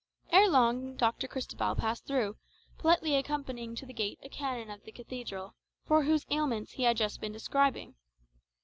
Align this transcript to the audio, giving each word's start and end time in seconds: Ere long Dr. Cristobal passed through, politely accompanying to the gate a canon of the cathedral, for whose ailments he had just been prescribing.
Ere 0.31 0.49
long 0.49 0.95
Dr. 0.95 1.27
Cristobal 1.27 1.75
passed 1.75 2.07
through, 2.07 2.35
politely 2.79 3.15
accompanying 3.15 3.75
to 3.75 3.85
the 3.85 3.93
gate 3.93 4.17
a 4.23 4.29
canon 4.29 4.71
of 4.71 4.81
the 4.83 4.91
cathedral, 4.91 5.53
for 5.85 6.05
whose 6.05 6.25
ailments 6.31 6.71
he 6.71 6.81
had 6.85 6.97
just 6.97 7.21
been 7.21 7.33
prescribing. 7.33 7.93